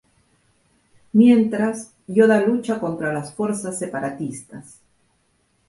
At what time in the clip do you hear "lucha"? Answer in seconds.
2.41-2.79